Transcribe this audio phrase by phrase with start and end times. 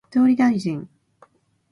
[0.11, 0.89] 総理大臣